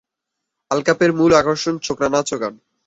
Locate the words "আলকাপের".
0.71-1.11